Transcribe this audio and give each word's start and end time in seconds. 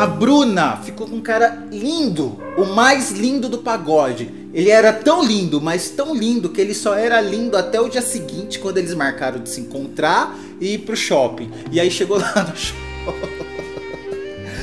A 0.00 0.06
Bruna 0.06 0.78
ficou 0.78 1.06
com 1.06 1.16
um 1.16 1.20
cara 1.20 1.68
lindo, 1.70 2.38
o 2.56 2.64
mais 2.64 3.10
lindo 3.10 3.50
do 3.50 3.58
pagode. 3.58 4.32
Ele 4.54 4.70
era 4.70 4.94
tão 4.94 5.22
lindo, 5.22 5.60
mas 5.60 5.90
tão 5.90 6.14
lindo 6.14 6.48
que 6.48 6.58
ele 6.58 6.72
só 6.72 6.94
era 6.94 7.20
lindo 7.20 7.54
até 7.54 7.78
o 7.78 7.86
dia 7.86 8.00
seguinte, 8.00 8.58
quando 8.58 8.78
eles 8.78 8.94
marcaram 8.94 9.42
de 9.42 9.50
se 9.50 9.60
encontrar 9.60 10.34
e 10.58 10.72
ir 10.72 10.78
pro 10.78 10.96
shopping. 10.96 11.50
E 11.70 11.78
aí 11.78 11.90
chegou 11.90 12.16
lá 12.16 12.32
no 12.48 12.56
shopping. 12.56 12.80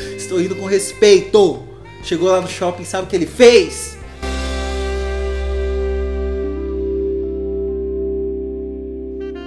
Estou 0.18 0.42
indo 0.42 0.56
com 0.56 0.66
respeito. 0.66 1.62
Chegou 2.02 2.30
lá 2.30 2.42
no 2.42 2.48
shopping, 2.48 2.84
sabe 2.84 3.06
o 3.06 3.08
que 3.08 3.16
ele 3.16 3.28
fez? 3.28 3.96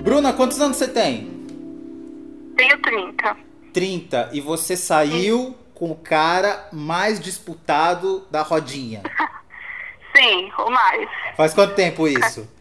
Bruna, 0.04 0.32
quantos 0.34 0.60
anos 0.60 0.76
você 0.76 0.86
tem? 0.86 1.28
Tenho 2.56 2.80
30. 2.80 3.36
30. 3.72 4.30
E 4.32 4.40
você 4.40 4.76
saiu 4.76 5.56
com 5.80 5.90
o 5.90 5.96
cara 5.96 6.68
mais 6.70 7.18
disputado 7.18 8.26
da 8.30 8.42
rodinha. 8.42 9.02
Sim, 10.14 10.52
ou 10.58 10.70
mais. 10.70 11.08
Faz 11.34 11.54
quanto 11.54 11.74
tempo 11.74 12.06
isso? 12.06 12.46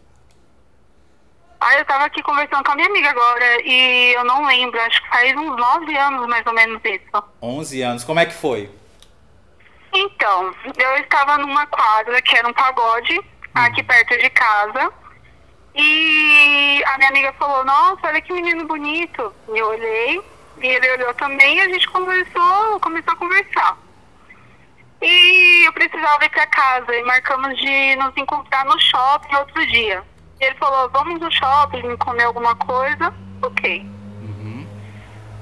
Ah, 1.62 1.74
eu 1.74 1.84
tava 1.84 2.06
aqui 2.06 2.22
conversando 2.22 2.64
com 2.64 2.72
a 2.72 2.74
minha 2.74 2.88
amiga 2.88 3.10
agora 3.10 3.60
e 3.62 4.14
eu 4.14 4.24
não 4.24 4.46
lembro, 4.46 4.80
acho 4.80 5.02
que 5.02 5.08
faz 5.10 5.36
uns 5.36 5.54
9 5.54 5.94
anos 5.94 6.26
mais 6.26 6.46
ou 6.46 6.54
menos 6.54 6.80
isso. 6.82 7.24
11 7.42 7.82
anos. 7.82 8.02
Como 8.02 8.18
é 8.18 8.24
que 8.24 8.32
foi? 8.32 8.70
Então, 9.92 10.54
eu 10.78 10.96
estava 10.96 11.36
numa 11.36 11.66
quadra 11.66 12.22
que 12.22 12.34
era 12.34 12.48
um 12.48 12.52
pagode, 12.54 13.20
aqui 13.54 13.82
perto 13.82 14.16
de 14.16 14.30
casa. 14.30 14.90
E 15.74 16.82
a 16.86 16.96
minha 16.96 17.10
amiga 17.10 17.34
falou, 17.34 17.62
nossa, 17.62 18.06
olha 18.06 18.22
que 18.22 18.32
menino 18.32 18.66
bonito. 18.66 19.30
E 19.52 19.58
eu 19.58 19.68
olhei, 19.68 20.22
e 20.60 20.66
ele 20.66 20.92
olhou 20.92 21.14
também 21.14 21.56
e 21.56 21.60
a 21.60 21.68
gente 21.68 21.88
conversou, 21.88 22.80
começou 22.80 23.12
a 23.12 23.16
conversar. 23.16 23.78
E 25.02 25.66
eu 25.66 25.72
precisava 25.72 26.24
ir 26.24 26.30
para 26.30 26.46
casa 26.46 26.94
e 26.94 27.02
marcamos 27.04 27.56
de 27.58 27.96
nos 27.96 28.14
encontrar 28.16 28.64
no 28.66 28.78
shopping 28.78 29.34
outro 29.36 29.66
dia. 29.66 30.02
E 30.40 30.44
ele 30.44 30.54
falou, 30.56 30.90
vamos 30.90 31.20
no 31.20 31.30
shopping 31.32 31.96
comer 31.96 32.24
alguma 32.24 32.54
coisa. 32.56 33.12
Ok. 33.42 33.86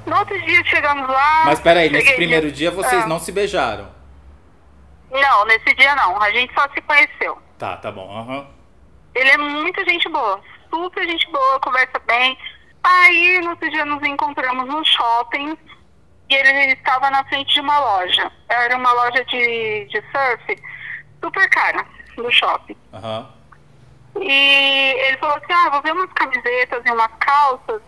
No 0.06 0.16
outro 0.16 0.40
dia 0.42 0.64
chegamos 0.64 1.06
lá. 1.08 1.42
Mas 1.44 1.60
peraí, 1.60 1.90
nesse 1.90 2.14
primeiro 2.14 2.50
dia 2.50 2.70
vocês 2.70 3.02
Ah. 3.04 3.06
não 3.06 3.18
se 3.18 3.30
beijaram. 3.32 3.88
Não, 5.10 5.44
nesse 5.46 5.74
dia 5.74 5.94
não. 5.96 6.20
A 6.22 6.30
gente 6.30 6.52
só 6.54 6.66
se 6.72 6.80
conheceu. 6.82 7.36
Tá, 7.58 7.76
tá 7.76 7.90
bom. 7.90 8.08
aham. 8.16 8.46
Ele 9.14 9.28
é 9.30 9.36
muito 9.36 9.84
gente 9.84 10.08
boa, 10.08 10.40
super 10.70 11.04
gente 11.08 11.28
boa, 11.32 11.58
conversa 11.60 11.98
bem. 12.06 12.38
Aí, 12.82 13.40
no 13.40 13.50
outro 13.50 13.70
dia, 13.70 13.84
nos 13.84 14.02
encontramos 14.02 14.66
no 14.66 14.84
shopping 14.84 15.56
e 16.28 16.34
ele 16.34 16.72
estava 16.72 17.10
na 17.10 17.24
frente 17.24 17.54
de 17.54 17.60
uma 17.60 17.78
loja. 17.78 18.30
Era 18.48 18.76
uma 18.76 18.92
loja 18.92 19.24
de, 19.24 19.86
de 19.86 20.02
surf, 20.12 20.62
super 21.22 21.48
cara, 21.50 21.84
do 22.16 22.30
shopping. 22.30 22.76
Aham. 22.92 23.28
E 24.20 24.94
ele 25.06 25.16
falou 25.18 25.36
assim, 25.36 25.52
ah, 25.52 25.70
vou 25.70 25.82
ver 25.82 25.92
umas 25.92 26.12
camisetas 26.12 26.82
e 26.84 26.90
umas 26.90 27.10
calças, 27.20 27.80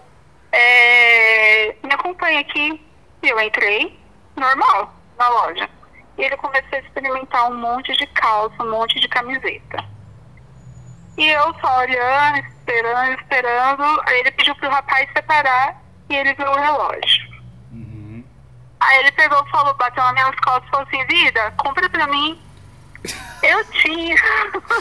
é, 0.53 1.75
me 1.83 1.93
acompanha 1.93 2.41
aqui. 2.41 2.81
E 3.23 3.29
eu 3.29 3.41
entrei, 3.41 3.99
normal, 4.37 4.95
na 5.19 5.29
loja. 5.29 5.69
E 6.17 6.23
ele 6.23 6.37
começou 6.37 6.79
a 6.79 6.79
experimentar 6.79 7.51
um 7.51 7.57
monte 7.57 7.93
de 7.97 8.07
calça, 8.09 8.63
um 8.63 8.71
monte 8.71 8.99
de 8.99 9.09
camiseta. 9.09 9.85
E 11.21 11.29
eu 11.29 11.55
só 11.61 11.81
olhando, 11.81 12.39
esperando, 12.39 13.21
esperando. 13.21 14.03
Aí 14.07 14.21
ele 14.21 14.31
pediu 14.31 14.55
pro 14.55 14.71
rapaz 14.71 15.07
separar 15.15 15.79
e 16.09 16.17
ele 16.17 16.33
viu 16.33 16.47
o 16.47 16.59
relógio. 16.59 17.29
Uhum. 17.71 18.25
Aí 18.81 19.01
ele 19.01 19.13
pegou 19.13 19.45
e 19.47 19.51
falou, 19.51 19.75
bateu 19.75 20.03
nas 20.03 20.15
minhas 20.15 20.35
costas 20.37 20.67
e 20.67 20.71
falou 20.71 20.87
assim, 20.87 21.05
vida, 21.05 21.53
compra 21.59 21.91
pra 21.91 22.07
mim. 22.07 22.41
Eu 23.43 23.63
tinha. 23.67 24.17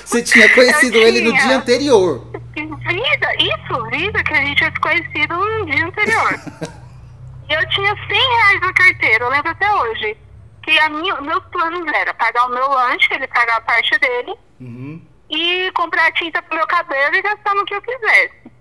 Você 0.06 0.24
tinha 0.24 0.48
conhecido 0.56 0.98
Eu 0.98 1.08
ele 1.10 1.20
no 1.20 1.34
dia 1.34 1.58
anterior. 1.58 2.26
Vida, 2.56 3.36
isso, 3.38 3.86
vida, 3.90 4.24
que 4.24 4.34
a 4.34 4.38
gente 4.38 4.58
tinha 4.60 4.72
se 4.72 4.80
conhecido 4.80 5.36
no 5.36 5.66
dia 5.66 5.86
anterior. 5.86 6.40
e 7.50 7.54
eu 7.54 7.70
tinha 7.70 7.96
100 7.96 8.08
reais 8.08 8.62
na 8.62 8.74
carteira, 8.74 9.26
eu 9.26 9.30
lembro 9.30 9.52
até 9.52 9.74
hoje. 9.74 10.18
Que 10.64 10.80
a 10.80 10.88
minha, 10.88 11.20
meus 11.20 11.44
planos 11.48 11.86
era 11.94 12.14
pagar 12.14 12.46
o 12.46 12.50
meu 12.50 12.70
lanche, 12.70 13.14
ele 13.14 13.28
pagar 13.28 13.58
a 13.58 13.62
parte 13.62 14.00
dele, 14.00 14.36
Uhum. 14.60 15.02
E 15.30 15.72
comprar 15.74 16.12
tinta 16.14 16.42
pro 16.42 16.58
meu 16.58 16.68
cabelo 16.68 17.16
e 17.16 17.22
gastar 17.22 17.54
no 17.56 17.66
que 17.66 17.76
eu 17.76 17.82
quisesse. 17.82 18.52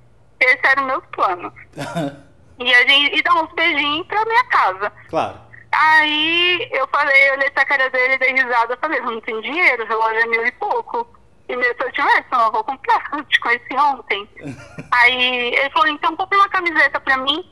Esse 0.41 0.67
era 0.67 0.83
o 0.83 0.87
meu 0.87 1.01
plano. 1.03 1.53
E, 2.61 2.75
a 2.75 2.89
gente, 2.89 3.17
e 3.17 3.23
dar 3.23 3.35
uns 3.35 3.53
beijinhos 3.53 4.05
pra 4.09 4.25
minha 4.25 4.45
casa. 4.47 4.93
claro. 5.09 5.39
Aí 5.71 6.69
eu 6.73 6.89
falei, 6.89 7.29
eu 7.29 7.35
olhei 7.35 7.51
pra 7.51 7.65
cara 7.65 7.89
dele 7.91 8.15
e 8.15 8.19
dei 8.19 8.33
risada. 8.33 8.73
Eu 8.75 8.79
falei, 8.79 9.01
não 9.01 9.21
tem 9.21 9.41
dinheiro, 9.43 9.85
o 9.85 9.87
relógio 9.87 10.21
é 10.23 10.27
mil 10.27 10.45
e 10.45 10.51
pouco. 10.53 11.07
E 11.49 11.55
mesmo 11.55 11.75
se 11.77 11.85
eu 11.85 11.93
tivesse, 11.93 12.25
eu 12.33 12.39
não 12.39 12.51
vou 12.51 12.65
comprar, 12.65 13.01
eu 13.17 13.25
te 13.27 13.39
conheci 13.39 13.75
ontem. 13.75 14.29
Aí 14.91 15.55
ele 15.55 15.71
falou, 15.71 15.87
então 15.89 16.17
compra 16.17 16.37
uma 16.37 16.49
camiseta 16.49 16.99
pra 16.99 17.17
mim. 17.19 17.49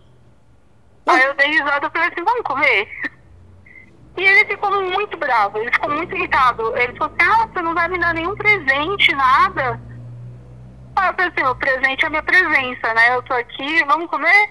Aí 1.06 1.22
eu 1.22 1.34
dei 1.34 1.50
risada 1.50 1.86
e 1.86 1.90
falei 1.90 2.08
assim, 2.08 2.24
vamos 2.24 2.42
comer? 2.42 2.88
E 4.16 4.22
ele 4.22 4.44
ficou 4.46 4.70
muito 4.82 5.16
bravo, 5.16 5.58
ele 5.58 5.70
ficou 5.70 5.90
muito 5.90 6.14
irritado. 6.14 6.76
Ele 6.76 6.96
falou 6.96 7.14
assim, 7.14 7.30
ah, 7.30 7.46
você 7.46 7.62
não 7.62 7.74
vai 7.74 7.88
me 7.88 7.98
dar 7.98 8.14
nenhum 8.14 8.34
presente, 8.34 9.14
nada. 9.14 9.80
Aí 10.96 11.08
eu 11.08 11.14
falei 11.14 11.32
assim, 11.36 11.46
o 11.46 11.54
presente 11.54 12.04
é 12.04 12.06
a 12.06 12.10
minha 12.10 12.22
presença, 12.22 12.94
né? 12.94 13.14
Eu 13.14 13.22
tô 13.22 13.34
aqui, 13.34 13.84
vamos 13.84 14.08
comer? 14.08 14.50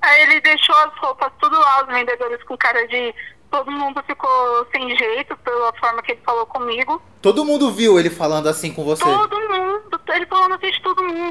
Aí 0.00 0.22
ele 0.22 0.40
deixou 0.40 0.74
as 0.76 0.96
roupas 0.98 1.30
tudo 1.40 1.58
lá, 1.58 1.82
os 1.82 1.88
vendedores 1.88 2.42
com 2.44 2.56
cara 2.56 2.86
de. 2.88 3.14
Todo 3.50 3.70
mundo 3.70 4.02
ficou 4.06 4.66
sem 4.70 4.94
jeito 4.96 5.34
pela 5.38 5.72
forma 5.74 6.02
que 6.02 6.12
ele 6.12 6.20
falou 6.24 6.44
comigo. 6.46 7.00
Todo 7.22 7.46
mundo 7.46 7.72
viu 7.72 7.98
ele 7.98 8.10
falando 8.10 8.46
assim 8.46 8.72
com 8.72 8.84
você. 8.84 9.02
Todo 9.02 9.40
mundo, 9.40 10.00
ele 10.08 10.26
falou 10.26 10.48
na 10.50 10.58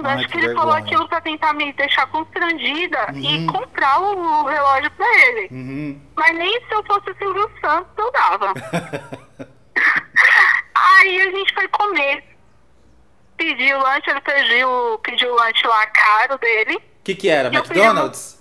Ai, 0.03 0.15
Acho 0.15 0.27
que 0.27 0.37
que 0.39 0.45
ele 0.45 0.53
falou 0.55 0.73
aquilo 0.73 1.07
pra 1.07 1.21
tentar 1.21 1.53
me 1.53 1.71
deixar 1.73 2.07
constrangida 2.07 3.07
e 3.13 3.37
Uhum. 3.37 3.47
comprar 3.47 3.99
o, 4.01 4.43
o 4.43 4.45
relógio 4.47 4.91
pra 4.91 5.07
ele. 5.25 5.47
Uhum. 5.51 6.01
Mas 6.15 6.35
nem 6.37 6.59
se 6.65 6.73
eu 6.73 6.83
fosse 6.85 7.13
Silvio 7.17 7.49
Santos 7.61 7.91
eu 7.97 8.11
dava. 8.11 8.53
Aí 10.75 11.21
a 11.21 11.31
gente 11.31 11.53
foi 11.53 11.67
comer. 11.69 12.23
Pediu 13.35 13.77
o 13.77 13.83
lanche, 13.83 14.09
ele 14.09 14.21
pediu, 14.21 14.99
pediu 15.03 15.31
o 15.31 15.35
lanche 15.35 15.67
lá 15.67 15.85
caro 15.87 16.37
dele. 16.39 16.75
O 16.77 17.03
que 17.03 17.15
que 17.15 17.29
era? 17.29 17.49
McDonald's? 17.49 18.37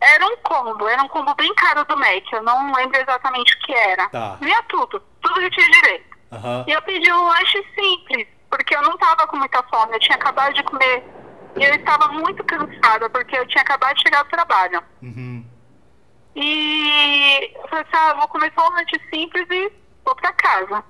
Era 0.00 0.26
um 0.26 0.36
combo, 0.38 0.86
era 0.88 1.02
um 1.02 1.08
combo 1.08 1.34
bem 1.34 1.54
caro 1.54 1.84
do 1.84 1.96
Mac. 1.96 2.24
Eu 2.32 2.42
não 2.42 2.72
lembro 2.74 3.00
exatamente 3.00 3.54
o 3.54 3.58
que 3.60 3.72
era. 3.72 4.08
Tá. 4.08 4.36
Vinha 4.40 4.62
tudo, 4.68 5.00
tudo 5.22 5.34
que 5.40 5.50
tinha 5.50 5.70
direito. 5.70 6.04
Aham. 6.32 6.64
E 6.66 6.72
eu 6.72 6.82
pedi 6.82 7.10
um 7.12 7.24
lanche 7.28 7.64
simples, 7.74 8.26
porque 8.54 8.76
eu 8.76 8.82
não 8.82 8.96
tava 8.96 9.26
com 9.26 9.36
muita 9.36 9.60
fome, 9.64 9.94
eu 9.94 10.00
tinha 10.00 10.14
acabado 10.14 10.54
de 10.54 10.62
comer. 10.62 11.02
E 11.56 11.64
eu 11.64 11.74
estava 11.74 12.06
muito 12.12 12.42
cansada, 12.44 13.10
porque 13.10 13.36
eu 13.36 13.46
tinha 13.48 13.62
acabado 13.62 13.96
de 13.96 14.02
chegar 14.02 14.22
do 14.22 14.30
trabalho. 14.30 14.80
Uhum. 15.02 15.44
E 16.36 17.50
eu 17.52 17.68
falei 17.68 17.84
assim, 17.84 17.96
ah, 17.96 18.14
vou 18.14 18.28
comer 18.28 18.52
só 18.54 18.68
um 18.68 18.74
lanche 18.74 19.00
simples 19.12 19.44
e 19.50 19.72
vou 20.04 20.14
pra 20.14 20.32
casa. 20.34 20.84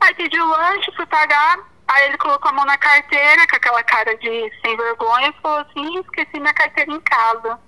Aí 0.00 0.14
pedi 0.14 0.38
o 0.38 0.46
lanche, 0.46 0.92
fui 0.94 1.06
pagar, 1.06 1.58
aí 1.88 2.04
ele 2.08 2.18
colocou 2.18 2.50
a 2.50 2.54
mão 2.54 2.66
na 2.66 2.76
carteira, 2.76 3.46
com 3.48 3.56
aquela 3.56 3.82
cara 3.82 4.14
de 4.18 4.52
sem 4.60 4.76
vergonha, 4.76 5.28
e 5.28 5.40
falou 5.40 5.60
assim, 5.60 5.96
"Ih, 5.96 6.00
esqueci 6.00 6.38
minha 6.38 6.52
carteira 6.52 6.92
em 6.92 7.00
casa. 7.00 7.58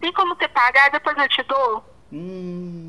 Tem 0.00 0.12
como 0.12 0.36
você 0.36 0.46
pagar, 0.46 0.88
depois 0.90 1.18
eu 1.18 1.28
te 1.28 1.42
dou? 1.44 1.84
Hum. 2.12 2.87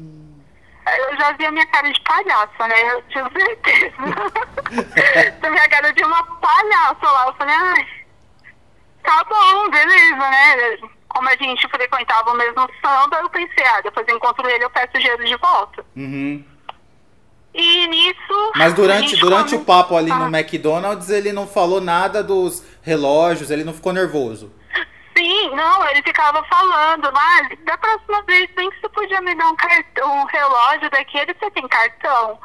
Eu 0.87 1.17
já 1.17 1.31
vi 1.33 1.45
a 1.45 1.51
minha 1.51 1.65
cara 1.67 1.91
de 1.91 2.01
palhaça, 2.01 2.67
né? 2.67 2.93
Eu 2.93 3.01
tinha 3.03 3.29
certeza. 3.31 3.95
a 5.43 5.49
minha 5.49 5.69
cara 5.69 5.93
de 5.93 6.03
uma 6.03 6.23
palhaça 6.23 7.11
lá. 7.11 7.27
Eu 7.27 7.33
falei, 7.35 7.55
ai, 7.55 7.87
tá 9.03 9.23
bom, 9.29 9.69
beleza, 9.69 10.15
né? 10.17 10.77
Como 11.07 11.27
a 11.29 11.35
gente 11.35 11.67
frequentava 11.69 12.31
o 12.31 12.35
mesmo 12.37 12.67
samba, 12.83 13.17
eu 13.21 13.29
pensei, 13.29 13.65
ah, 13.65 13.81
depois 13.81 14.07
eu 14.07 14.15
encontro 14.15 14.47
ele, 14.49 14.63
eu 14.63 14.69
peço 14.69 14.91
o 14.95 14.99
dinheiro 14.99 15.25
de 15.25 15.35
volta. 15.37 15.85
Uhum. 15.95 16.43
E 17.53 17.87
nisso. 17.87 18.51
Mas 18.55 18.73
durante, 18.73 19.15
durante 19.17 19.49
come- 19.51 19.61
o 19.61 19.65
papo 19.65 19.97
ali 19.97 20.11
Ah. 20.11 20.15
no 20.19 20.35
McDonald's, 20.37 21.09
ele 21.09 21.33
não 21.33 21.47
falou 21.47 21.81
nada 21.81 22.23
dos 22.23 22.63
relógios, 22.81 23.49
ele 23.51 23.63
não 23.63 23.73
ficou 23.73 23.91
nervoso. 23.91 24.53
Sim, 25.39 25.55
não, 25.55 25.87
ele 25.87 26.01
ficava 26.01 26.43
falando, 26.43 27.09
mas 27.13 27.57
da 27.63 27.77
próxima 27.77 28.21
vez, 28.23 28.51
bem 28.55 28.69
que 28.71 28.81
você 28.81 28.89
podia 28.89 29.21
me 29.21 29.33
dar 29.35 29.47
um, 29.47 29.55
cartão, 29.55 30.21
um 30.21 30.25
relógio 30.25 30.89
daquele, 30.89 31.33
você 31.33 31.49
tem 31.51 31.65
cartão? 31.69 32.37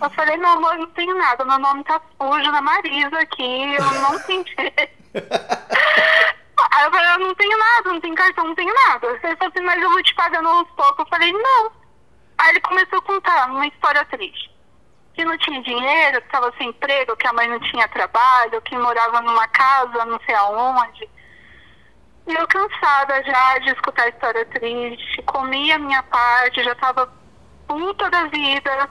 Eu 0.00 0.10
falei, 0.10 0.36
meu 0.36 0.50
amor, 0.50 0.78
não 0.78 0.86
tenho 0.90 1.16
nada, 1.16 1.44
meu 1.44 1.58
nome 1.58 1.82
tá 1.82 2.00
sujo 2.16 2.52
na 2.52 2.62
Marisa 2.62 3.18
aqui, 3.18 3.74
eu 3.74 3.84
não 3.84 4.18
tenho. 4.22 4.44
Aí 6.70 6.84
eu 6.84 6.90
falei, 6.92 7.14
eu 7.14 7.18
não 7.18 7.34
tenho 7.34 7.58
nada, 7.58 7.92
não 7.92 8.00
tenho 8.00 8.14
cartão, 8.14 8.44
não 8.46 8.54
tenho 8.54 8.72
nada. 8.72 9.06
Ele 9.08 9.18
falou 9.18 9.52
assim, 9.52 9.64
mas 9.64 9.82
eu 9.82 9.90
vou 9.90 10.02
te 10.02 10.14
pagando 10.14 10.48
aos 10.48 10.70
poucos. 10.70 10.98
Eu 11.00 11.06
falei, 11.06 11.32
não. 11.32 11.72
Aí 12.38 12.50
ele 12.50 12.60
começou 12.60 13.00
a 13.00 13.02
contar 13.02 13.50
uma 13.50 13.66
história 13.66 14.04
triste. 14.04 14.48
Que 15.14 15.24
não 15.24 15.36
tinha 15.38 15.60
dinheiro, 15.62 16.20
que 16.20 16.26
estava 16.26 16.52
sem 16.56 16.68
emprego, 16.68 17.16
que 17.16 17.26
a 17.26 17.32
mãe 17.32 17.48
não 17.48 17.58
tinha 17.60 17.88
trabalho, 17.88 18.62
que 18.62 18.76
morava 18.76 19.20
numa 19.22 19.48
casa, 19.48 20.04
não 20.04 20.20
sei 20.24 20.34
aonde. 20.36 21.08
E 22.28 22.34
eu 22.34 22.46
cansada 22.46 23.22
já 23.24 23.58
de 23.58 23.70
escutar 23.70 24.02
a 24.02 24.08
história 24.10 24.44
triste, 24.44 25.22
comi 25.22 25.72
a 25.72 25.78
minha 25.78 26.02
parte, 26.02 26.62
já 26.62 26.74
tava 26.74 27.10
puta 27.66 28.10
da 28.10 28.24
vida. 28.26 28.90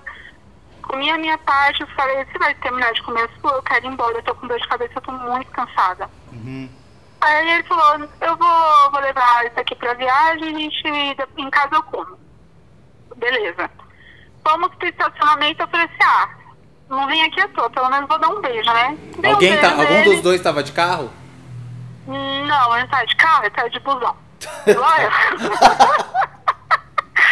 Comi 0.81 1.11
a 1.11 1.17
minha 1.19 1.37
parte, 1.37 1.81
eu 1.81 1.87
falei, 1.87 2.25
você 2.25 2.39
vai 2.39 2.55
terminar 2.55 2.91
de 2.93 3.03
comer 3.03 3.25
a 3.25 3.39
sua? 3.39 3.51
Eu 3.57 3.61
quero 3.61 3.85
ir 3.85 3.89
embora, 3.89 4.17
eu 4.17 4.23
tô 4.23 4.33
com 4.33 4.47
dor 4.47 4.59
de 4.59 4.67
cabeça, 4.67 4.93
eu 4.95 5.01
tô 5.01 5.11
muito 5.11 5.51
cansada. 5.51 6.09
Uhum. 6.31 6.67
Aí 7.21 7.51
ele 7.51 7.63
falou, 7.63 8.09
eu 8.21 8.37
vou, 8.37 8.91
vou 8.91 9.01
levar 9.01 9.45
isso 9.45 9.59
aqui 9.59 9.75
pra 9.75 9.93
viagem, 9.93 10.55
a 10.55 10.59
gente, 10.59 10.87
em 11.37 11.49
casa 11.51 11.75
eu 11.75 11.83
como. 11.83 12.17
Beleza. 13.17 13.69
Fomos 14.47 14.73
pro 14.75 14.87
estacionamento, 14.87 15.61
eu 15.61 15.67
falei 15.67 15.85
assim, 15.85 16.03
ah, 16.03 16.29
não 16.89 17.05
vim 17.07 17.21
aqui 17.21 17.41
à 17.41 17.47
toa, 17.49 17.69
pelo 17.69 17.89
menos 17.89 18.07
vou 18.07 18.17
dar 18.17 18.29
um 18.29 18.41
beijo, 18.41 18.71
né? 18.71 18.97
Dei 19.19 19.29
um 19.29 19.33
Alguém 19.35 19.57
tá, 19.57 19.67
beijo 19.67 19.81
algum 19.81 19.93
nele. 19.93 20.09
dos 20.09 20.21
dois 20.21 20.41
tava 20.41 20.63
de 20.63 20.71
carro? 20.71 21.11
Não, 22.07 22.77
ele 22.77 22.87
tá 22.87 23.03
de 23.03 23.15
carro, 23.17 23.43
ele 23.43 23.49
tá 23.51 23.67
de 23.67 23.79
busão. 23.79 24.15
Igual 24.65 24.97
eu. 25.01 25.11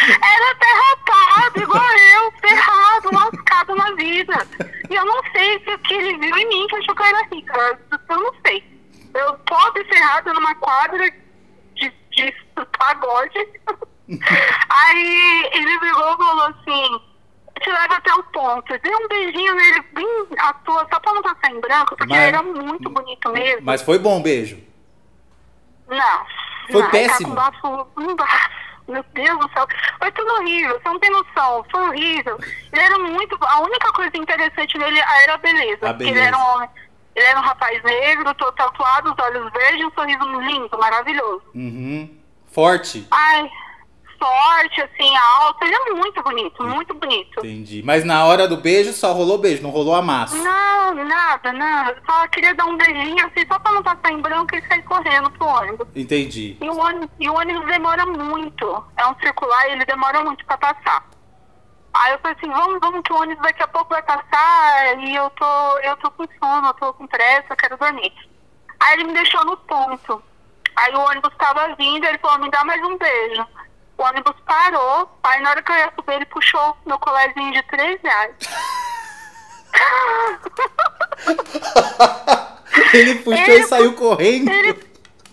Era 0.06 0.54
derrotado, 0.54 1.62
igual 1.62 1.82
eu, 1.82 2.32
ferrado, 2.40 3.10
lascado 3.12 3.74
na 3.74 3.92
vida. 3.92 4.46
E 4.88 4.94
eu 4.94 5.04
não 5.04 5.20
sei 5.32 5.64
se 5.64 5.70
o 5.72 5.78
que 5.78 5.94
ele 5.94 6.18
viu 6.18 6.36
em 6.36 6.48
mim 6.48 6.66
que 6.68 6.76
achou 6.76 6.94
que 6.94 7.02
eu 7.02 7.06
era 7.06 7.26
rica. 7.32 7.78
Eu 8.08 8.20
não 8.20 8.32
sei. 8.46 8.62
Eu 9.14 9.34
pobre 9.38 9.84
ferrado 9.84 10.32
numa 10.34 10.54
quadra 10.56 11.10
de, 11.74 11.92
de 12.10 12.34
pagode. 12.78 13.38
Aí 14.68 15.50
ele 15.52 15.78
virou 15.80 16.14
e 16.14 16.16
falou 16.16 16.44
assim, 16.44 17.00
te 17.66 17.70
leva 17.72 17.96
até 17.96 18.14
o 18.14 18.22
ponto. 18.24 18.72
Eu 18.72 18.80
Dei 18.80 18.94
um 18.94 19.08
beijinho 19.08 19.54
nele 19.54 19.82
bem 19.92 20.06
à 20.38 20.52
toa, 20.52 20.86
só 20.92 21.00
pra 21.00 21.12
não 21.12 21.22
passar 21.22 21.50
em 21.50 21.60
branco, 21.60 21.96
porque 21.96 22.06
Mas- 22.12 22.18
ele 22.22 22.28
era 22.36 22.42
muito 22.42 22.88
bonito 22.88 23.32
mesmo. 23.32 23.62
Mas 23.62 23.82
foi 23.82 23.98
bom 23.98 24.20
o 24.20 24.22
beijo. 24.22 24.62
Não. 25.88 26.26
Foi 26.70 26.82
não, 26.82 26.90
péssimo. 26.90 27.34
Tá 27.34 27.52
com 27.60 27.76
bafo, 27.76 27.88
um 27.96 28.14
bafo. 28.16 28.50
Meu 28.88 29.04
Deus 29.14 29.38
do 29.40 29.50
céu. 29.52 29.66
Foi 29.98 30.12
tudo 30.12 30.32
horrível, 30.34 30.80
você 30.80 30.88
não 30.88 31.00
tem 31.00 31.10
noção. 31.10 31.64
Foi 31.72 31.88
horrível. 31.88 32.38
Ele 32.72 32.82
era 32.82 32.98
muito. 33.00 33.36
A 33.40 33.60
única 33.60 33.92
coisa 33.92 34.16
interessante 34.16 34.78
nele 34.78 35.00
era 35.00 35.34
a 35.34 35.38
beleza. 35.38 35.88
A 35.90 35.92
porque 35.92 36.04
ele 36.04 36.12
beleza. 36.12 36.28
era 36.28 36.38
um 36.38 36.54
homem. 36.54 36.68
Ele 37.16 37.26
era 37.26 37.38
um 37.40 37.42
rapaz 37.42 37.82
negro, 37.82 38.34
todo 38.34 38.54
tatuado, 38.54 39.12
os 39.12 39.18
olhos 39.24 39.50
verdes, 39.52 39.86
um 39.86 39.90
sorriso 39.90 40.24
lindo, 40.40 40.78
maravilhoso. 40.78 41.42
Uhum. 41.54 42.16
Forte. 42.52 43.06
Ai, 43.10 43.50
forte, 44.26 44.82
assim, 44.82 45.16
alto. 45.16 45.64
Ele 45.64 45.74
é 45.74 45.94
muito 45.94 46.22
bonito, 46.22 46.62
muito 46.64 46.94
bonito. 46.94 47.38
Entendi. 47.40 47.82
Mas 47.84 48.04
na 48.04 48.24
hora 48.24 48.48
do 48.48 48.56
beijo 48.56 48.92
só 48.92 49.12
rolou 49.12 49.38
beijo, 49.38 49.62
não 49.62 49.70
rolou 49.70 49.94
amasso. 49.94 50.36
Não, 50.36 50.94
nada, 50.94 51.52
nada. 51.52 51.96
Só 52.08 52.26
queria 52.28 52.54
dar 52.54 52.64
um 52.64 52.76
beijinho 52.76 53.24
assim, 53.26 53.46
só 53.46 53.58
pra 53.58 53.72
não 53.72 53.82
passar 53.82 54.12
em 54.12 54.20
branco 54.20 54.54
e 54.54 54.66
sair 54.66 54.82
correndo 54.82 55.30
pro 55.30 55.46
ônibus. 55.46 55.86
Entendi. 55.94 56.56
E 56.60 56.68
o, 56.68 56.76
ônibus, 56.76 57.10
e 57.20 57.28
o 57.28 57.34
ônibus 57.34 57.66
demora 57.66 58.04
muito. 58.06 58.84
É 58.96 59.06
um 59.06 59.14
circular 59.20 59.68
e 59.68 59.72
ele 59.72 59.84
demora 59.84 60.24
muito 60.24 60.44
pra 60.44 60.58
passar. 60.58 61.08
Aí 61.94 62.12
eu 62.12 62.18
falei 62.18 62.36
assim, 62.36 62.50
vamos, 62.50 62.78
vamos 62.80 63.02
que 63.02 63.12
o 63.12 63.16
ônibus 63.16 63.42
daqui 63.42 63.62
a 63.62 63.68
pouco 63.68 63.90
vai 63.90 64.02
passar 64.02 64.98
e 64.98 65.14
eu 65.14 65.30
tô, 65.30 65.78
eu 65.78 65.96
tô 65.96 66.10
com 66.10 66.26
sono, 66.38 66.68
eu 66.68 66.74
tô 66.74 66.92
com 66.92 67.06
pressa, 67.06 67.46
eu 67.50 67.56
quero 67.56 67.78
dormir. 67.78 68.12
Aí 68.80 68.94
ele 68.94 69.04
me 69.04 69.14
deixou 69.14 69.44
no 69.46 69.56
ponto. 69.56 70.22
Aí 70.76 70.94
o 70.94 71.00
ônibus 71.00 71.32
tava 71.38 71.74
vindo, 71.76 72.04
ele 72.04 72.18
falou, 72.18 72.38
me 72.40 72.50
dá 72.50 72.62
mais 72.64 72.82
um 72.82 72.98
beijo. 72.98 73.46
O 73.98 74.02
ônibus 74.02 74.34
parou, 74.44 75.08
aí 75.22 75.40
na 75.42 75.50
hora 75.50 75.62
que 75.62 75.72
eu 75.72 75.76
ia 75.76 75.92
subir, 75.94 76.14
ele 76.14 76.26
puxou 76.26 76.76
meu 76.84 76.98
colarzinho 76.98 77.52
de 77.52 77.62
3 77.64 78.00
reais. 78.02 78.34
Ele 82.92 83.14
puxou 83.16 83.44
Ele 83.44 83.62
e 83.62 83.68
saiu 83.68 83.92
correndo. 83.94 84.50
Ele, 84.50 84.78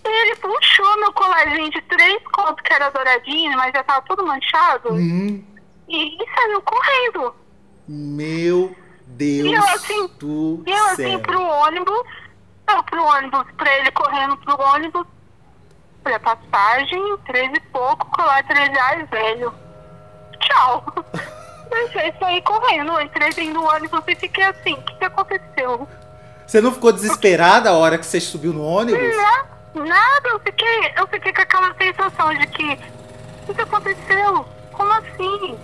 ele 0.04 0.36
puxou 0.36 0.96
meu 0.98 1.12
colarzinho 1.12 1.70
de 1.70 1.80
três 1.82 2.22
contos, 2.32 2.62
que 2.62 2.72
era 2.72 2.90
douradinho, 2.90 3.56
mas 3.56 3.72
já 3.72 3.82
tava 3.84 4.02
todo 4.02 4.24
manchado, 4.26 4.90
Uhum. 4.92 5.42
e, 5.88 6.22
e 6.22 6.26
saiu 6.34 6.60
correndo. 6.62 7.34
Meu 7.88 8.74
Deus 9.06 9.48
E 9.48 9.52
eu 9.52 9.64
assim- 9.64 10.06
do 10.18 10.62
E 10.66 10.70
eu 10.70 10.84
assim 10.86 11.10
céu. 11.10 11.20
pro 11.20 11.42
ônibus, 11.42 12.02
eu 12.68 12.82
pro 12.84 13.04
ônibus, 13.04 13.44
pra 13.56 13.74
ele 13.78 13.90
correndo 13.92 14.36
pro 14.38 14.60
ônibus, 14.60 15.06
falei, 16.04 16.18
passagem, 16.18 17.18
três 17.26 17.50
e 17.54 17.60
pouco, 17.72 18.06
colar 18.10 18.44
três 18.46 18.68
reais, 18.68 19.08
velho. 19.10 19.52
Tchau. 20.38 20.84
Deixei 21.70 22.12
sair 22.20 22.42
correndo, 22.42 23.00
entrei 23.00 23.30
dentro 23.32 23.54
do 23.54 23.64
ônibus 23.64 24.02
e 24.06 24.14
fiquei 24.14 24.44
assim, 24.44 24.74
o 24.74 24.82
que, 24.82 24.94
que 24.96 25.04
aconteceu? 25.04 25.88
Você 26.46 26.60
não 26.60 26.70
ficou 26.72 26.92
desesperada 26.92 27.70
a 27.70 27.72
hora 27.72 27.98
que 27.98 28.06
você 28.06 28.20
subiu 28.20 28.52
no 28.52 28.62
ônibus? 28.62 29.00
Na- 29.16 29.44
nada, 29.84 30.28
eu 30.28 30.38
fiquei, 30.40 30.92
eu 30.96 31.06
fiquei 31.08 31.32
com 31.32 31.40
aquela 31.40 31.74
sensação 31.74 32.34
de 32.34 32.46
que 32.48 32.78
o 33.48 33.54
que 33.54 33.60
aconteceu? 33.60 34.46
Como 34.72 34.92
assim? 34.92 35.58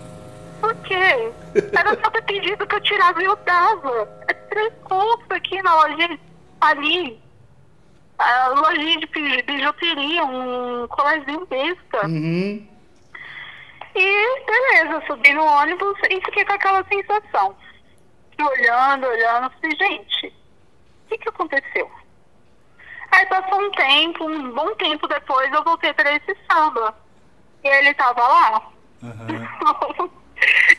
Por 0.60 0.74
quê? 0.76 1.30
Era 1.72 1.90
só 2.02 2.10
ter 2.10 2.22
pedido 2.22 2.66
que 2.66 2.74
eu 2.74 2.80
tirava 2.80 3.22
e 3.22 3.24
eu 3.26 3.36
dava. 3.44 4.08
É 4.26 4.32
três 4.34 4.72
contos 4.84 5.26
aqui 5.30 5.62
na 5.62 5.74
loja 5.74 6.18
ali. 6.60 7.22
A 8.22 8.48
lojinha 8.48 8.98
de 9.00 9.06
bi- 9.06 9.42
bijuteria, 9.42 10.24
um 10.24 10.86
colarzinho 10.88 11.46
besta. 11.46 12.06
Uhum. 12.06 12.68
E 13.94 14.44
beleza, 14.46 15.02
subi 15.06 15.32
no 15.32 15.44
ônibus 15.44 15.96
e 16.10 16.20
fiquei 16.24 16.44
com 16.44 16.52
aquela 16.52 16.84
sensação. 16.84 17.56
Olhando, 18.40 19.06
olhando, 19.06 19.50
falei, 19.60 19.76
gente, 19.76 20.26
o 20.28 21.08
que, 21.08 21.18
que 21.18 21.28
aconteceu? 21.28 21.90
Aí 23.12 23.26
passou 23.26 23.60
um 23.60 23.70
tempo, 23.72 24.24
um 24.24 24.52
bom 24.52 24.74
tempo 24.76 25.06
depois, 25.08 25.52
eu 25.52 25.64
voltei 25.64 25.92
para 25.94 26.12
esse 26.14 26.36
samba. 26.50 26.94
E 27.64 27.68
ele 27.68 27.94
tava 27.94 28.20
lá. 28.22 28.62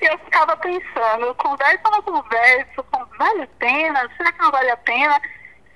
E 0.01 0.05
eu 0.05 0.17
ficava 0.17 0.57
pensando, 0.57 1.35
conversa 1.35 1.83
converso, 2.01 2.83
com- 2.91 3.05
vale 3.19 3.43
a 3.43 3.47
pena? 3.59 4.09
Será 4.17 4.31
que 4.31 4.41
não 4.41 4.49
vale 4.49 4.71
a 4.71 4.77
pena? 4.77 5.21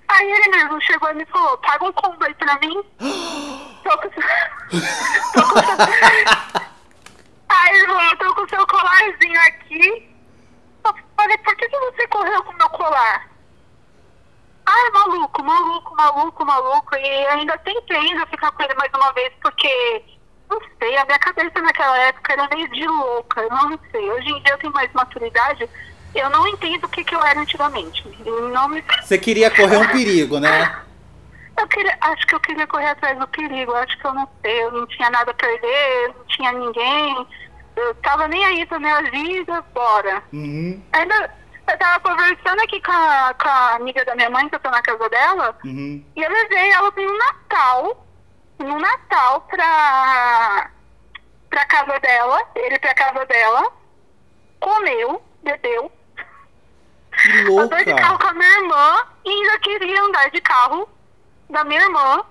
Aí 0.08 0.32
ele 0.32 0.50
mesmo 0.50 0.82
chegou 0.82 1.10
e 1.10 1.16
me 1.16 1.26
falou, 1.26 1.58
paga 1.58 1.86
um 1.86 1.94
combo 1.94 2.24
aí 2.24 2.34
pra 2.36 2.60
mim. 2.60 2.84
Tô 3.84 3.98
com... 3.98 4.10
tô 5.34 5.42
com... 5.44 6.66
Aí 7.48 7.76
ele 7.78 7.88
falou, 7.88 8.18
tô 8.18 8.36
com 8.36 8.42
o 8.42 8.50
seu 8.50 8.68
colarzinho 8.68 9.40
aqui. 9.42 10.10
Eu 10.84 10.94
falei, 11.16 11.38
por 11.40 11.56
que, 11.56 11.70
que 11.70 11.80
você 11.80 12.08
correu 12.08 12.44
com 12.44 12.54
meu 12.54 12.70
colar? 12.70 13.30
Ai, 14.66 14.90
maluco, 14.92 15.44
maluco, 15.44 15.96
maluco, 15.96 16.46
maluco. 16.46 16.96
E 16.96 17.28
ainda 17.28 17.58
tentei 17.60 17.98
ainda 17.98 18.26
ficar 18.26 18.52
com 18.52 18.64
ele 18.64 18.74
mais 18.76 18.92
uma 18.96 19.14
vez, 19.14 19.32
porque, 19.42 20.04
não 20.50 20.60
sei, 20.80 20.98
a 20.98 21.06
minha 21.06 21.20
cabeça 21.20 21.62
naquela 21.62 21.98
época 22.00 22.34
era 22.34 22.48
meio 22.54 22.68
de 22.70 22.88
louca, 22.88 23.42
eu 23.42 23.50
não 23.50 23.80
sei. 23.92 24.10
Hoje 24.12 24.30
em 24.30 24.44
dia 24.44 24.54
eu 24.54 24.58
tenho 24.58 24.74
mais 24.74 24.92
maturidade, 24.94 25.70
eu 26.20 26.30
não 26.30 26.48
entendo 26.48 26.86
o 26.86 26.90
que, 26.90 27.04
que 27.04 27.16
eu 27.16 27.24
era 27.24 27.40
antigamente. 27.40 28.04
Eu 28.26 28.50
Não 28.50 28.68
me... 28.70 28.84
Você 29.04 29.18
queria 29.18 29.50
correr 29.52 29.78
um 29.78 29.88
perigo, 29.88 30.40
né? 30.40 30.82
Eu 31.58 31.68
queria, 31.70 31.98
acho 32.02 32.28
que 32.28 32.36
eu 32.36 32.40
queria 32.42 32.68
correr 32.68 32.90
atrás 32.90 33.18
do 33.18 33.28
perigo, 33.30 33.74
acho 33.76 33.98
que 33.98 34.06
eu 34.06 34.14
não 34.14 34.28
sei, 34.42 34.64
eu 34.64 34.72
não 34.74 34.86
tinha 34.88 35.10
nada 35.10 35.32
a 35.32 35.34
perder, 35.34 36.14
não 36.18 36.26
tinha 36.26 36.52
ninguém, 36.52 37.28
eu 37.78 37.96
tava 37.96 38.28
nem 38.28 38.44
aí 38.46 38.66
pra 38.66 38.78
minha 38.78 39.02
vida, 39.04 39.62
bora. 39.74 40.22
Uhum. 40.34 40.84
Ainda, 40.92 41.34
eu 41.72 41.78
tava 41.78 42.00
conversando 42.02 42.62
aqui 42.62 42.82
com 42.82 42.92
a, 42.92 43.34
com 43.42 43.48
a 43.48 43.76
amiga 43.76 44.04
da 44.04 44.16
minha 44.16 44.30
mãe, 44.30 44.50
que 44.50 44.56
eu 44.56 44.60
tô 44.60 44.70
na 44.70 44.82
casa 44.82 45.10
dela, 45.10 45.58
Uhum. 45.64 46.04
e 46.14 46.22
eu 46.22 46.30
levei 46.30 46.72
ela 46.72 46.92
no 46.94 47.18
Natal, 47.18 48.06
no 48.60 48.78
Natal 48.80 49.42
pra, 49.50 50.70
pra 51.50 51.66
casa 51.68 51.98
dela, 52.02 52.42
ele 52.56 52.78
pra 52.80 52.94
casa 52.94 53.26
dela, 53.26 53.72
comeu, 54.60 55.22
bebeu, 55.42 55.90
Que 57.22 57.40
andou 57.40 57.68
de 57.68 57.94
carro 57.94 58.10
louca. 58.12 58.26
com 58.26 58.30
a 58.30 58.34
minha 58.34 58.62
irmã 58.62 58.98
e 59.26 59.30
ainda 59.30 59.60
queria 59.60 60.02
andar 60.04 60.30
de 60.32 60.42
carro 60.42 60.90
da 61.50 61.64
minha 61.64 61.82
irmã. 61.82 62.24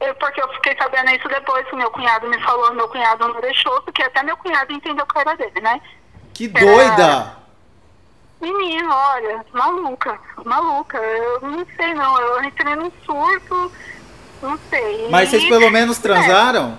Eu, 0.00 0.14
porque 0.14 0.40
eu 0.40 0.48
fiquei 0.54 0.76
sabendo 0.76 1.10
isso 1.10 1.28
depois 1.28 1.66
que 1.68 1.74
meu 1.74 1.90
cunhado 1.90 2.28
me 2.28 2.40
falou, 2.42 2.72
meu 2.72 2.88
cunhado 2.88 3.26
não 3.26 3.40
deixou, 3.40 3.82
porque 3.82 4.02
até 4.02 4.22
meu 4.22 4.36
cunhado 4.36 4.72
entendeu 4.72 5.04
que 5.04 5.18
era 5.18 5.34
dele, 5.36 5.60
né? 5.60 5.80
Que 6.32 6.46
doida. 6.46 7.36
Menino, 8.40 8.88
olha, 8.92 9.44
maluca, 9.52 10.20
maluca. 10.44 10.98
Eu 10.98 11.40
não 11.40 11.66
sei 11.76 11.94
não, 11.94 12.20
eu 12.20 12.44
entrei 12.44 12.76
num 12.76 12.92
surto, 13.04 13.72
não 14.40 14.56
sei. 14.70 15.08
Mas 15.10 15.30
vocês 15.30 15.48
pelo 15.48 15.68
menos 15.70 15.98
transaram? 15.98 16.78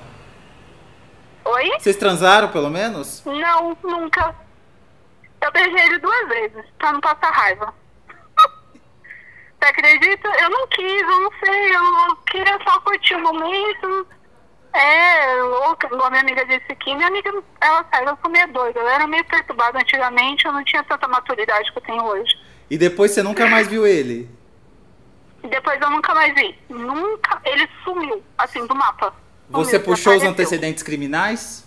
Oi? 1.44 1.72
Vocês 1.78 1.98
transaram 1.98 2.48
pelo 2.48 2.70
menos? 2.70 3.22
Não, 3.26 3.78
nunca. 3.84 4.34
Eu 5.42 5.52
beijei 5.52 5.86
ele 5.86 6.00
duas 6.00 6.28
vezes, 6.28 6.66
pra 6.78 6.92
não 6.92 7.02
passar 7.02 7.32
raiva. 7.32 7.74
Você 9.60 9.70
acredita? 9.70 10.28
Eu 10.42 10.50
não 10.50 10.68
quis, 10.68 11.02
eu 11.02 11.20
não 11.20 11.32
sei, 11.44 11.76
eu 11.76 12.16
queria 12.28 12.60
só 12.64 12.80
curtir 12.80 13.16
o 13.16 13.22
momento. 13.22 14.08
É, 14.74 15.42
louca, 15.42 15.88
igual 15.88 16.06
a 16.06 16.10
minha 16.10 16.22
amiga 16.22 16.46
disse 16.46 16.72
aqui. 16.72 16.96
Minha 16.96 17.08
amiga, 17.08 17.32
ela 17.60 17.86
sabe, 17.92 18.10
eu 18.10 18.18
sou 18.22 18.32
meio 18.32 18.48
doida. 18.54 18.80
Eu 18.80 18.88
era 18.88 19.08
meio 19.08 19.26
perturbada 19.26 19.80
antigamente, 19.80 20.46
eu 20.46 20.52
não 20.52 20.64
tinha 20.64 20.84
tanta 20.84 21.08
maturidade 21.08 21.72
que 21.72 21.78
eu 21.78 21.82
tenho 21.84 22.04
hoje. 22.04 22.38
E 22.70 22.78
depois 22.78 23.12
você 23.12 23.24
nunca 23.24 23.48
mais 23.48 23.68
viu 23.68 23.86
ele? 23.86 24.30
Depois 25.44 25.82
eu 25.82 25.90
nunca 25.90 26.14
mais 26.14 26.34
vi. 26.36 26.58
Nunca. 26.70 27.42
Ele 27.44 27.68
sumiu, 27.84 28.24
assim, 28.38 28.66
do 28.68 28.76
mapa. 28.76 29.14
Você 29.50 29.72
Sumiu, 29.72 29.86
puxou 29.86 30.16
os 30.16 30.24
antecedentes 30.24 30.84
criminais? 30.84 31.66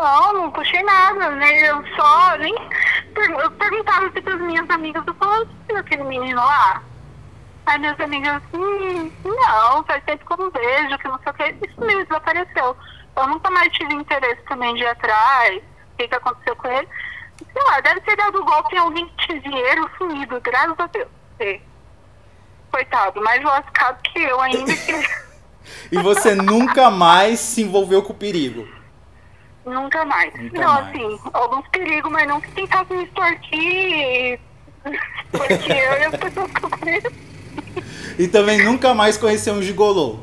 Não, 0.00 0.32
não 0.32 0.50
puxei 0.50 0.82
nada, 0.82 1.30
né? 1.30 1.68
Eu 1.70 1.82
só 1.96 2.36
nem. 2.38 2.54
Eu 3.40 3.50
perguntava 3.52 4.06
assim 4.06 4.22
pras 4.22 4.40
minhas 4.40 4.68
amigas, 4.70 5.02
eu 5.06 5.14
falava, 5.14 5.48
viu 5.66 5.76
aquele 5.76 6.04
menino 6.04 6.36
lá? 6.40 6.82
Aí 7.66 7.78
minhas 7.80 7.98
amigas, 8.00 8.40
hum, 8.54 9.10
não, 9.24 9.84
faz 9.84 10.02
tempo 10.04 10.24
que 10.24 10.32
eu 10.32 10.36
não 10.36 10.50
vejo, 10.50 10.98
que 10.98 11.08
não 11.08 11.18
sei 11.18 11.32
o 11.32 11.34
que. 11.34 11.66
Isso 11.68 11.80
mesmo, 11.80 12.04
desapareceu. 12.04 12.76
Eu 13.16 13.26
nunca 13.26 13.50
mais 13.50 13.72
tive 13.72 13.92
interesse 13.94 14.40
também 14.48 14.74
de 14.74 14.82
ir 14.82 14.86
atrás, 14.86 15.58
o 15.58 15.96
que, 15.98 16.08
que 16.08 16.14
aconteceu 16.14 16.54
com 16.56 16.68
ele. 16.68 16.88
Sei 17.52 17.62
lá, 17.64 17.80
deve 17.80 18.00
ter 18.02 18.16
dado 18.16 18.44
golpe 18.44 18.74
em 18.74 18.78
alguém 18.78 19.06
que 19.08 19.26
tinha 19.26 19.40
dinheiro 19.40 19.90
sumido, 19.98 20.40
graças 20.40 20.78
a 20.78 20.86
Deus. 20.86 21.08
É. 21.40 21.60
Coitado, 22.70 23.20
mais 23.22 23.42
lascado 23.42 24.00
que 24.02 24.20
eu 24.20 24.40
ainda. 24.40 24.64
que- 24.76 25.28
E 25.92 25.98
você 26.02 26.34
nunca 26.34 26.90
mais 26.90 27.40
se 27.40 27.62
envolveu 27.62 28.02
com 28.02 28.12
o 28.12 28.16
perigo? 28.16 28.66
Nunca 29.68 30.04
mais. 30.04 30.32
Nunca 30.34 30.60
não, 30.60 30.74
mais. 30.74 30.88
assim, 30.88 31.18
alguns 31.32 31.68
perigos, 31.68 32.10
mas 32.10 32.26
não 32.28 32.40
que 32.40 32.50
tentasse 32.52 32.92
me 32.92 33.04
extorquir. 33.04 34.40
Porque 35.30 35.72
eu 35.72 35.92
e 35.98 36.04
as 36.04 36.16
pessoas 36.16 36.50
que 36.52 36.64
eu 36.64 36.70
conheço. 36.70 37.08
E 38.18 38.28
também 38.28 38.64
nunca 38.64 38.94
mais 38.94 39.16
conheceu 39.16 39.54
um 39.54 39.62
gigolô? 39.62 40.20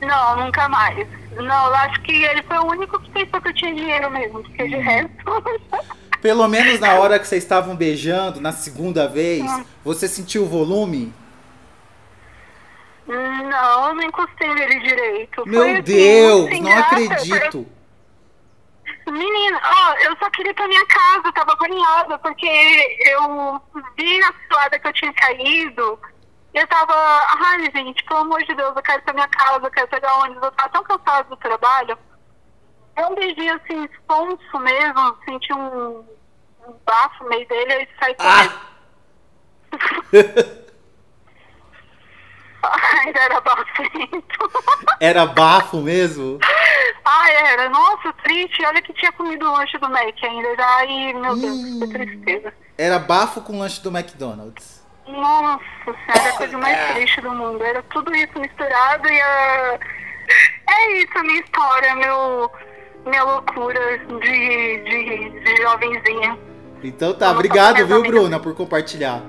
Não, 0.00 0.44
nunca 0.44 0.68
mais. 0.68 1.06
Não, 1.36 1.66
eu 1.66 1.74
acho 1.74 2.00
que 2.02 2.12
ele 2.12 2.42
foi 2.42 2.58
o 2.58 2.66
único 2.66 2.98
que 3.00 3.10
pensou 3.10 3.40
que 3.40 3.48
eu 3.48 3.54
tinha 3.54 3.74
dinheiro 3.74 4.10
mesmo, 4.10 4.42
porque 4.42 4.62
Uhum. 4.62 4.68
de 4.68 4.76
resto. 4.76 5.42
Pelo 6.20 6.46
menos 6.48 6.78
na 6.80 6.94
hora 6.94 7.18
que 7.18 7.26
vocês 7.26 7.42
estavam 7.42 7.74
beijando, 7.74 8.40
na 8.40 8.52
segunda 8.52 9.08
vez, 9.08 9.42
Hum. 9.42 9.64
você 9.84 10.06
sentiu 10.08 10.44
o 10.44 10.48
volume? 10.48 11.12
não, 13.06 13.88
eu 13.88 13.94
não 13.94 14.02
encostei 14.04 14.52
nele 14.54 14.80
direito. 14.80 15.42
Meu 15.46 15.60
Foi, 15.62 15.72
assim, 15.72 15.82
Deus, 15.82 16.60
não 16.60 16.70
graça, 16.74 16.80
acredito. 16.94 17.52
foi- 17.52 17.66
Menina, 19.10 19.60
ó, 19.64 19.94
eu 19.94 20.16
só 20.16 20.30
queria 20.30 20.50
ir 20.50 20.54
pra 20.54 20.68
minha 20.68 20.86
casa, 20.86 21.22
eu 21.26 21.32
tava 21.32 21.52
agoniada, 21.52 22.18
porque 22.18 22.46
eu 22.46 23.60
vi 23.96 24.18
na 24.18 24.32
cilada 24.46 24.78
que 24.78 24.88
eu 24.88 24.92
tinha 24.92 25.12
caído. 25.14 25.98
e 26.54 26.58
Eu 26.58 26.66
tava, 26.68 26.94
ai 26.94 27.70
gente, 27.74 28.04
pelo 28.04 28.20
amor 28.20 28.42
de 28.44 28.54
Deus, 28.54 28.76
eu 28.76 28.82
quero 28.82 28.98
ir 28.98 29.02
pra 29.02 29.14
minha 29.14 29.28
casa, 29.28 29.66
eu 29.66 29.70
quero 29.70 29.88
pegar 29.88 30.14
ônibus, 30.18 30.42
eu 30.42 30.52
tava 30.52 30.68
tão 30.68 30.84
cansada 30.84 31.28
do 31.28 31.36
trabalho. 31.36 31.98
Eu 32.96 33.08
um 33.10 33.14
beijinho 33.14 33.54
assim, 33.54 33.84
esponso 33.84 34.58
mesmo, 34.58 35.18
senti 35.24 35.52
um, 35.52 36.04
um 36.66 36.74
bafo 36.84 37.24
no 37.24 37.30
meio 37.30 37.48
dele 37.48 37.82
e 37.82 37.88
saí 37.98 38.14
correndo. 38.14 38.60
Ah! 39.72 40.62
Ai, 42.62 43.12
era 43.16 43.40
bafento. 43.40 44.50
Era 45.00 45.26
bafo 45.26 45.78
mesmo? 45.78 46.38
Ai, 47.04 47.34
era, 47.52 47.68
nossa, 47.68 48.12
triste. 48.22 48.64
Olha 48.64 48.82
que 48.82 48.92
tinha 48.92 49.12
comido 49.12 49.46
o 49.48 49.52
lanche 49.52 49.78
do 49.78 49.88
Mac 49.88 50.14
ainda. 50.22 50.48
Ai, 50.58 51.12
meu 51.14 51.36
Deus, 51.36 51.52
Hum. 51.58 51.80
que 51.80 51.88
tristeza. 51.88 52.54
Era 52.78 52.98
bafo 52.98 53.40
com 53.42 53.58
lanche 53.58 53.80
do 53.82 53.90
McDonald's. 53.90 54.82
Nossa 55.06 55.60
senhora, 55.84 56.30
a 56.30 56.36
coisa 56.36 56.58
mais 56.58 56.94
triste 56.94 57.20
do 57.20 57.30
mundo. 57.32 57.62
Era 57.62 57.82
tudo 57.84 58.14
isso 58.14 58.38
misturado 58.38 59.08
e 59.08 59.20
a... 59.20 59.78
É 60.70 60.92
isso 60.98 61.18
a 61.18 61.22
minha 61.22 61.40
história, 61.40 61.94
meu... 61.96 62.50
minha 63.04 63.24
loucura 63.24 63.98
de, 63.98 64.78
de, 64.84 65.40
de 65.40 65.62
jovenzinha. 65.62 66.38
Então 66.84 67.12
tá, 67.14 67.30
obrigado, 67.30 67.84
viu, 67.86 67.96
amigas. 67.96 68.10
Bruna, 68.12 68.40
por 68.40 68.54
compartilhar. 68.54 69.20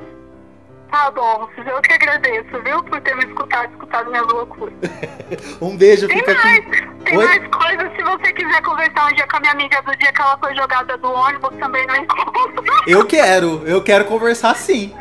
Tá 0.89 1.09
bom, 1.09 1.49
eu 1.57 1.81
que 1.81 1.91
agradeço, 1.93 2.61
viu, 2.63 2.83
por 2.83 3.01
ter 3.01 3.15
me 3.15 3.25
escutado, 3.25 3.71
escutado 3.71 4.11
minhas 4.11 4.27
loucuras. 4.27 4.73
Um 5.59 5.75
beijo, 5.75 6.07
Tem 6.07 6.17
fica 6.19 6.35
mais, 6.35 6.63
com. 6.65 6.92
Tem 7.13 7.17
Oi? 7.17 7.25
mais 7.25 7.47
coisas. 7.47 7.95
Se 7.95 8.03
você 8.03 8.33
quiser 8.33 8.61
conversar 8.61 9.11
um 9.11 9.15
dia 9.15 9.27
com 9.27 9.37
a 9.37 9.39
minha 9.39 9.51
amiga 9.51 9.81
do 9.83 9.95
dia 9.97 10.11
que 10.11 10.21
ela 10.21 10.37
foi 10.37 10.55
jogada 10.55 10.97
do 10.97 11.11
ônibus, 11.11 11.55
também 11.59 11.85
não 11.85 11.95
encontro. 11.95 12.63
Eu 12.87 13.05
quero, 13.05 13.61
eu 13.65 13.83
quero 13.83 14.05
conversar 14.05 14.55
sim. 14.55 14.93